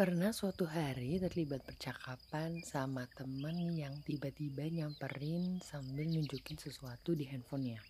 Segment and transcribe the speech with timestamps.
[0.00, 7.84] Pernah suatu hari terlibat percakapan sama temen yang tiba-tiba nyamperin sambil nunjukin sesuatu di handphonenya.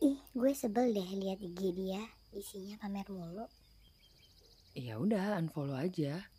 [0.00, 2.00] Ih, gue sebel deh lihat IG dia,
[2.32, 3.44] isinya pamer mulu.
[4.72, 6.32] Ya udah unfollow aja.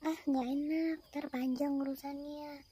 [0.00, 2.64] Ah, nggak enak, terpanjang urusannya.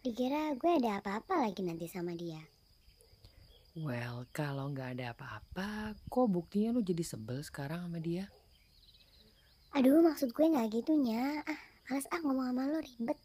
[0.00, 2.40] Dikira gue ada apa-apa lagi nanti sama dia.
[3.76, 8.32] Well, kalau nggak ada apa-apa, kok buktinya lu jadi sebel sekarang sama dia?
[9.70, 11.46] Aduh, maksud gue nggak gitunya.
[11.46, 13.18] Ah, males ah ngomong sama lo ribet.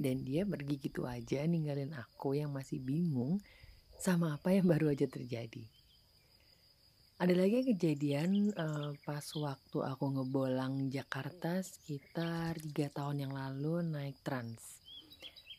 [0.00, 3.36] Dan dia pergi gitu aja ninggalin aku yang masih bingung
[4.00, 5.68] sama apa yang baru aja terjadi.
[7.20, 14.24] Ada lagi kejadian uh, pas waktu aku ngebolang Jakarta sekitar tiga tahun yang lalu naik
[14.24, 14.80] trans.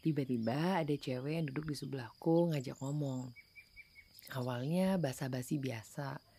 [0.02, 3.30] Tiba-tiba ada cewek yang duduk di sebelahku ngajak ngomong.
[4.34, 6.31] Awalnya basa-basi biasa.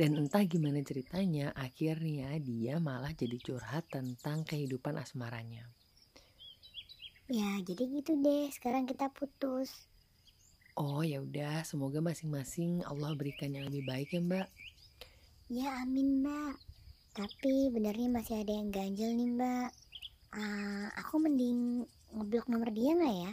[0.00, 5.68] Dan entah gimana ceritanya, akhirnya dia malah jadi curhat tentang kehidupan asmaranya.
[7.28, 8.48] Ya, jadi gitu deh.
[8.48, 9.84] Sekarang kita putus.
[10.72, 14.48] Oh ya udah, semoga masing-masing Allah berikan yang lebih baik ya Mbak.
[15.52, 16.56] Ya amin mbak.
[17.12, 19.68] Tapi benernya masih ada yang ganjel nih mbak.
[20.32, 21.84] Uh, aku mending
[22.16, 23.32] ngeblok nomor dia nggak ya?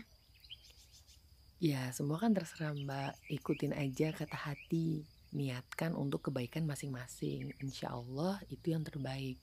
[1.63, 3.17] Ya semua kan terserah Mbak.
[3.33, 5.07] Ikutin aja kata hati.
[5.35, 7.51] Niatkan untuk kebaikan masing-masing.
[7.59, 9.39] Insya Allah itu yang terbaik.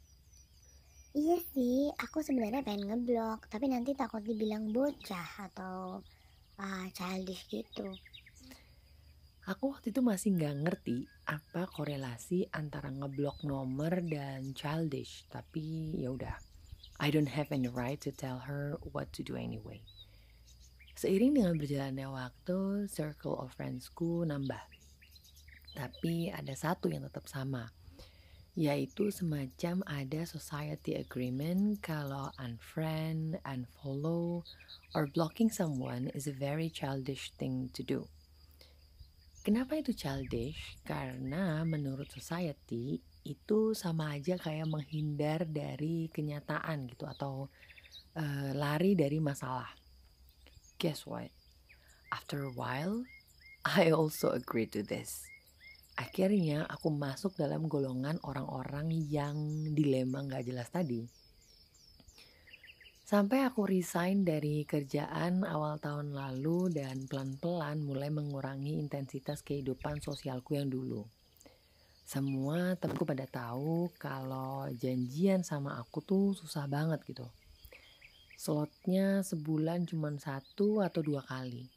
[1.15, 6.03] Iya sih, aku sebenarnya pengen ngeblok, tapi nanti takut dibilang bocah atau
[6.59, 7.87] uh, childish gitu.
[9.47, 16.11] Aku waktu itu masih nggak ngerti apa korelasi antara ngeblok nomor dan childish, tapi ya
[16.11, 16.35] udah.
[16.99, 19.87] I don't have any right to tell her what to do anyway.
[20.99, 24.74] Seiring dengan berjalannya waktu, circle of friendsku nambah.
[25.75, 27.67] Tapi ada satu yang tetap sama,
[28.55, 34.47] yaitu semacam ada society agreement kalau unfriend, unfollow,
[34.95, 38.07] or blocking someone is a very childish thing to do.
[39.45, 40.79] Kenapa itu childish?
[40.87, 47.53] Karena menurut society itu sama aja kayak menghindar dari kenyataan gitu atau
[48.17, 49.69] uh, lari dari masalah.
[50.81, 51.29] Guess what?
[52.09, 53.05] After a while,
[53.67, 55.34] I also agree to this.
[55.95, 59.37] Akhirnya aku masuk dalam golongan orang-orang yang
[59.71, 61.07] dilema gak jelas tadi.
[63.05, 70.57] Sampai aku resign dari kerjaan awal tahun lalu dan pelan-pelan mulai mengurangi intensitas kehidupan sosialku
[70.57, 71.05] yang dulu.
[72.05, 77.29] Semua temanku pada tahu kalau janjian sama aku tuh susah banget gitu.
[78.41, 81.74] Slotnya sebulan cuma satu atau dua kali.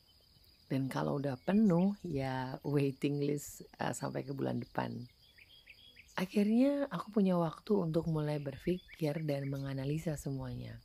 [0.68, 5.08] Dan kalau udah penuh ya waiting list uh, sampai ke bulan depan.
[6.20, 10.82] Akhirnya aku punya waktu untuk mulai berpikir dan menganalisa semuanya.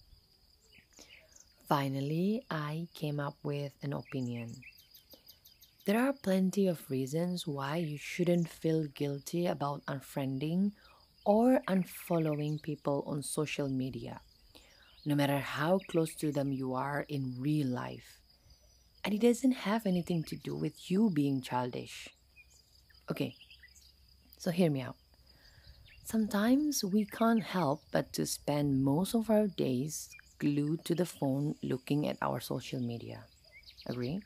[1.66, 4.52] Finally, I came up with an opinion.
[5.82, 10.78] There are plenty of reasons why you shouldn't feel guilty about unfriending
[11.26, 14.22] or unfollowing people on social media,
[15.02, 18.21] no matter how close to them you are in real life.
[19.04, 22.08] And it doesn't have anything to do with you being childish.
[23.10, 23.34] Okay,
[24.38, 24.96] so hear me out.
[26.04, 31.54] Sometimes we can't help but to spend most of our days glued to the phone
[31.62, 33.24] looking at our social media.
[33.86, 34.22] Agree?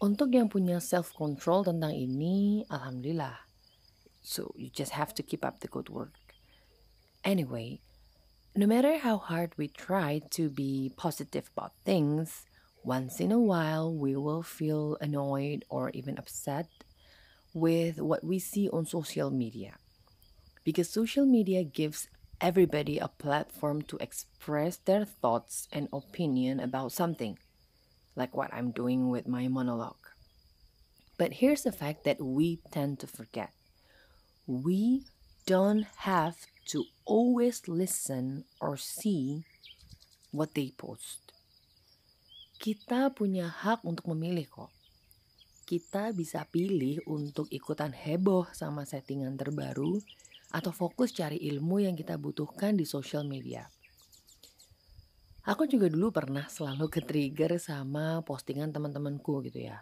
[0.00, 3.44] Untuk yang punya self control tentang ini, alhamdulillah.
[4.24, 6.16] So you just have to keep up the good work.
[7.24, 7.84] Anyway,
[8.56, 12.48] no matter how hard we try to be positive about things,
[12.82, 16.68] once in a while, we will feel annoyed or even upset
[17.52, 19.74] with what we see on social media.
[20.64, 22.08] Because social media gives
[22.40, 27.38] everybody a platform to express their thoughts and opinion about something,
[28.16, 29.96] like what I'm doing with my monologue.
[31.18, 33.52] But here's the fact that we tend to forget.
[34.46, 35.04] We
[35.44, 36.36] don't have
[36.68, 39.44] to always listen or see
[40.30, 41.29] what they post.
[42.60, 44.68] Kita punya hak untuk memilih kok.
[45.64, 49.96] Kita bisa pilih untuk ikutan heboh sama settingan terbaru
[50.52, 53.64] atau fokus cari ilmu yang kita butuhkan di social media.
[55.48, 59.80] Aku juga dulu pernah selalu ke-trigger sama postingan teman-temanku gitu ya.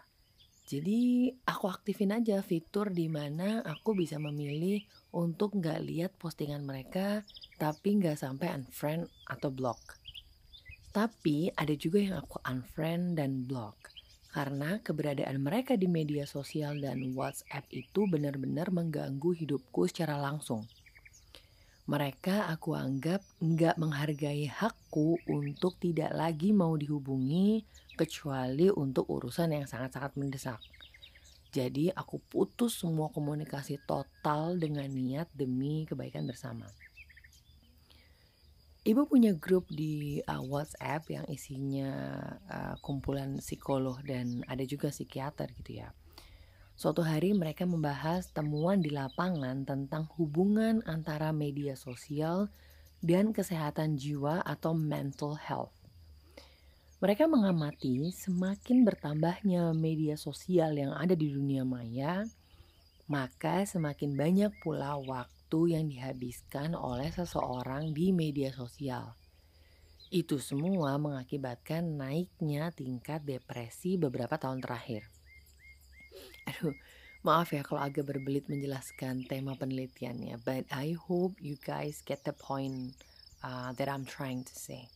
[0.63, 7.27] Jadi aku aktifin aja fitur di mana aku bisa memilih untuk nggak lihat postingan mereka
[7.59, 9.98] tapi nggak sampai unfriend atau block.
[10.89, 13.93] Tapi ada juga yang aku unfriend dan block.
[14.29, 20.69] Karena keberadaan mereka di media sosial dan WhatsApp itu benar-benar mengganggu hidupku secara langsung.
[21.89, 27.65] Mereka aku anggap nggak menghargai hakku untuk tidak lagi mau dihubungi
[27.97, 30.61] kecuali untuk urusan yang sangat-sangat mendesak.
[31.49, 36.69] Jadi aku putus semua komunikasi total dengan niat demi kebaikan bersama.
[38.79, 41.91] Ibu punya grup di uh, WhatsApp yang isinya
[42.47, 45.91] uh, kumpulan psikolog dan ada juga psikiater gitu ya.
[46.79, 52.47] Suatu hari mereka membahas temuan di lapangan tentang hubungan antara media sosial
[53.03, 55.75] dan kesehatan jiwa atau mental health.
[57.03, 62.23] Mereka mengamati semakin bertambahnya media sosial yang ada di dunia maya,
[63.11, 69.17] maka semakin banyak pula waktu yang dihabiskan oleh seseorang di media sosial.
[70.13, 75.05] Itu semua mengakibatkan naiknya tingkat depresi beberapa tahun terakhir.
[76.49, 76.73] Aduh,
[77.25, 82.33] maaf ya kalau agak berbelit menjelaskan tema penelitiannya, but I hope you guys get the
[82.33, 82.97] point
[83.41, 84.89] uh, that I'm trying to say.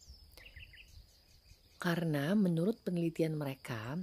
[1.78, 4.00] Karena menurut penelitian mereka,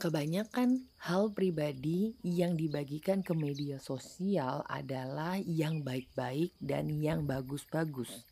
[0.00, 8.24] kebanyakan hal pribadi yang dibagikan ke media sosial adalah yang baik-baik dan yang bagus-bagus.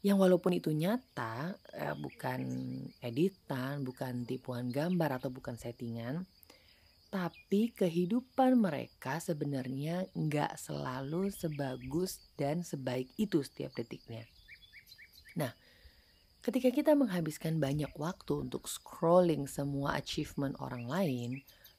[0.00, 2.40] Yang walaupun itu nyata, eh, bukan
[3.02, 6.22] editan, bukan tipuan gambar atau bukan settingan,
[7.08, 14.28] tapi kehidupan mereka sebenarnya nggak selalu sebagus dan sebaik itu setiap detiknya.
[15.40, 15.52] Nah,
[16.42, 21.30] ketika kita menghabiskan banyak waktu untuk scrolling semua achievement orang lain,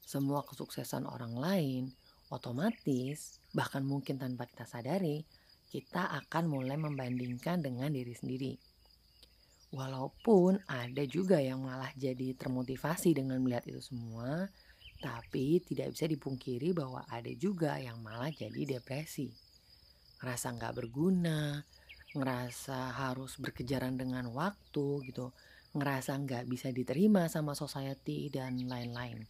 [0.04, 1.84] semua kesuksesan orang lain,
[2.34, 5.26] otomatis bahkan mungkin tanpa kita sadari,
[5.70, 8.54] kita akan mulai membandingkan dengan diri sendiri.
[9.70, 14.50] Walaupun ada juga yang malah jadi termotivasi dengan melihat itu semua,
[14.98, 19.30] tapi tidak bisa dipungkiri bahwa ada juga yang malah jadi depresi.
[20.20, 21.62] Ngerasa nggak berguna,
[22.16, 25.34] ngerasa harus berkejaran dengan waktu gitu,
[25.78, 29.26] ngerasa nggak bisa diterima sama society dan lain-lain.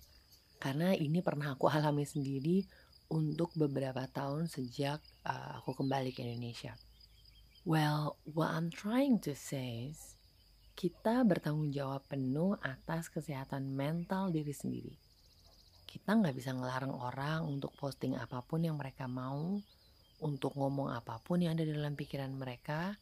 [0.60, 2.64] Karena ini pernah aku alami sendiri
[3.10, 6.78] untuk beberapa tahun sejak uh, aku kembali ke Indonesia.
[7.68, 10.16] Well, what I'm trying to say is,
[10.80, 14.96] kita bertanggung jawab penuh atas kesehatan mental diri sendiri
[15.90, 19.58] kita nggak bisa ngelarang orang untuk posting apa pun yang mereka mau,
[20.24, 22.96] untuk ngomong apa pun yang ada dalam pikiran mereka,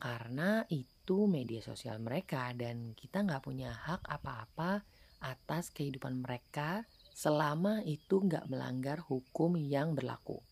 [0.00, 4.84] karena itu media sosial mereka dan kita nggak punya hak apa-apa
[5.24, 6.84] atas kehidupan mereka
[7.16, 10.42] selama itu nggak melanggar hukum yang berlaku.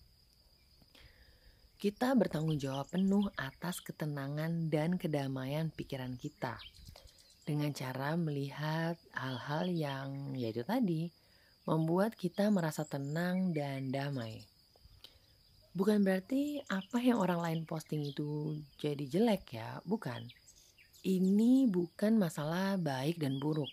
[1.77, 6.55] Kita bertanggung jawab penuh atas ketenangan dan kedamaian pikiran kita
[7.43, 11.11] dengan cara melihat hal-hal yang yaitu tadi
[11.67, 14.52] membuat kita merasa tenang dan damai.
[15.73, 20.29] Bukan berarti apa yang orang lain posting itu jadi jelek ya, bukan.
[21.01, 23.73] Ini bukan masalah baik dan buruk.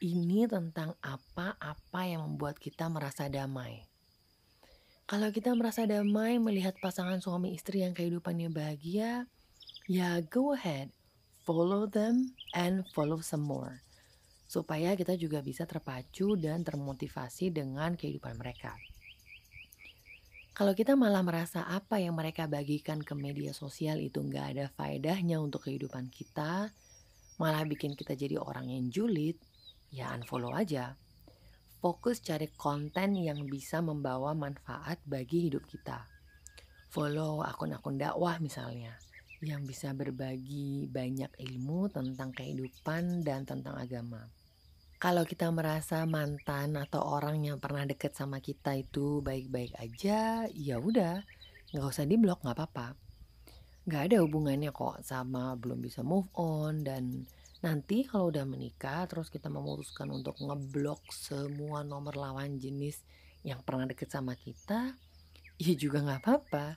[0.00, 3.84] Ini tentang apa-apa yang membuat kita merasa damai.
[5.04, 9.28] Kalau kita merasa damai melihat pasangan suami istri yang kehidupannya bahagia,
[9.84, 10.88] ya go ahead,
[11.44, 13.84] follow them and follow some more
[14.48, 18.72] supaya kita juga bisa terpacu dan termotivasi dengan kehidupan mereka.
[20.58, 25.38] Kalau kita malah merasa apa yang mereka bagikan ke media sosial itu nggak ada faedahnya
[25.38, 26.74] untuk kehidupan kita,
[27.38, 29.38] malah bikin kita jadi orang yang julid,
[29.94, 30.98] ya unfollow aja.
[31.78, 36.02] Fokus cari konten yang bisa membawa manfaat bagi hidup kita.
[36.90, 38.98] Follow akun-akun dakwah misalnya,
[39.38, 44.26] yang bisa berbagi banyak ilmu tentang kehidupan dan tentang agama
[44.98, 50.76] kalau kita merasa mantan atau orang yang pernah deket sama kita itu baik-baik aja, ya
[50.82, 51.22] udah,
[51.70, 52.98] nggak usah diblok nggak apa-apa.
[53.86, 57.22] Nggak ada hubungannya kok sama belum bisa move on dan
[57.62, 63.06] nanti kalau udah menikah terus kita memutuskan untuk ngeblok semua nomor lawan jenis
[63.46, 64.98] yang pernah deket sama kita,
[65.62, 66.74] ya juga nggak apa-apa.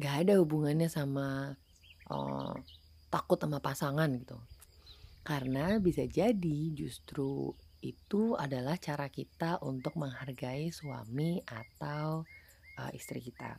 [0.00, 1.52] Nggak ada hubungannya sama
[2.08, 2.54] uh,
[3.12, 4.40] takut sama pasangan gitu.
[5.22, 12.22] Karena bisa jadi justru itu adalah cara kita untuk menghargai suami atau
[12.78, 13.58] uh, istri kita.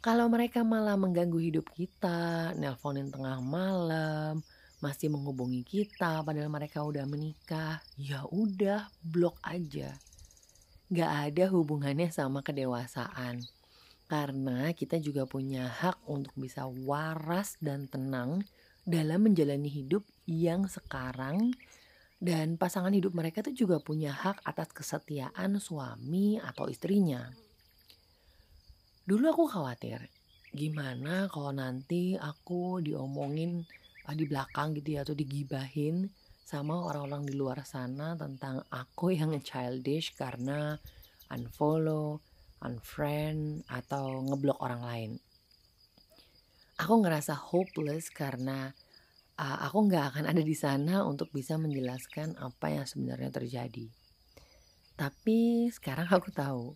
[0.00, 4.44] Kalau mereka malah mengganggu hidup kita, nelponin tengah malam,
[4.78, 9.96] masih menghubungi kita padahal mereka udah menikah, ya udah blok aja.
[10.92, 13.42] Gak ada hubungannya sama kedewasaan.
[14.06, 18.46] Karena kita juga punya hak untuk bisa waras dan tenang
[18.86, 21.54] dalam menjalani hidup yang sekarang
[22.18, 27.30] dan pasangan hidup mereka itu juga punya hak atas kesetiaan suami atau istrinya.
[29.06, 30.10] Dulu aku khawatir,
[30.50, 33.62] gimana kalau nanti aku diomongin
[34.08, 36.10] uh, di belakang gitu ya atau digibahin
[36.42, 40.74] sama orang-orang di luar sana tentang aku yang childish karena
[41.30, 42.18] unfollow,
[42.64, 45.10] unfriend atau ngeblok orang lain.
[46.82, 48.72] Aku ngerasa hopeless karena
[49.36, 53.86] uh, aku nggak akan ada di sana untuk bisa menjelaskan apa yang sebenarnya terjadi.
[54.96, 56.72] Tapi sekarang aku tahu,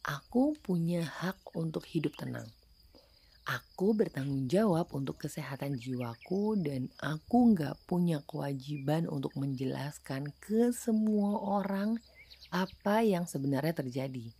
[0.00, 2.48] aku punya hak untuk hidup tenang.
[3.48, 11.32] Aku bertanggung jawab untuk kesehatan jiwaku dan aku nggak punya kewajiban untuk menjelaskan ke semua
[11.40, 11.96] orang
[12.52, 14.32] apa yang sebenarnya terjadi.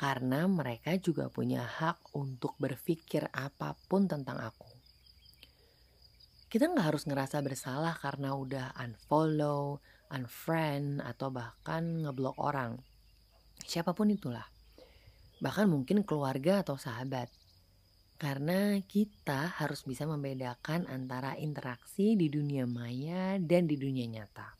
[0.00, 4.71] Karena mereka juga punya hak untuk berpikir apa pun tentang aku.
[6.52, 9.80] Kita nggak harus ngerasa bersalah karena udah unfollow,
[10.12, 12.76] unfriend, atau bahkan ngeblok orang.
[13.64, 14.44] Siapa pun itulah.
[15.40, 17.32] Bahkan mungkin keluarga atau sahabat
[18.20, 24.52] karena kita harus bisa membedakan antara interaksi di dunia maya dan di dunia nyata.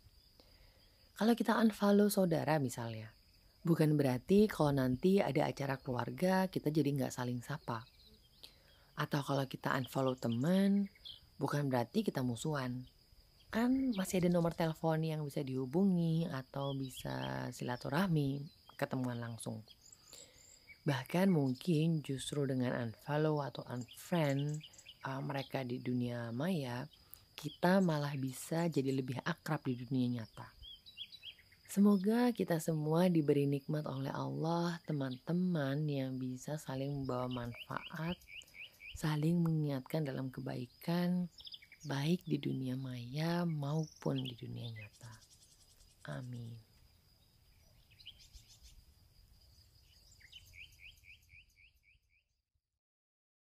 [1.13, 3.13] Kalau kita unfollow saudara misalnya,
[3.69, 7.85] bukan berarti kalau nanti ada acara keluarga kita jadi nggak saling sapa.
[8.97, 10.89] Atau kalau kita unfollow teman,
[11.43, 12.87] bukan berarti kita musuhan.
[13.51, 18.47] Kan masih ada nomor telepon yang bisa dihubungi atau bisa silaturahmi,
[18.79, 19.59] ketemuan langsung.
[20.87, 24.63] Bahkan mungkin justru dengan unfollow atau unfriend
[25.03, 26.87] uh, mereka di dunia maya,
[27.35, 30.47] kita malah bisa jadi lebih akrab di dunia nyata.
[31.73, 38.15] Semoga kita semua diberi nikmat oleh Allah, teman-teman yang bisa saling membawa manfaat,
[38.97, 41.29] saling mengingatkan dalam kebaikan,
[41.85, 45.15] baik di dunia maya maupun di dunia nyata.
[46.19, 46.72] Amin.